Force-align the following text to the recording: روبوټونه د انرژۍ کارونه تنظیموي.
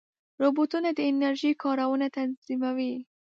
روبوټونه 0.41 0.89
د 0.93 0.99
انرژۍ 1.11 1.51
کارونه 1.63 2.07
تنظیموي. 2.17 2.93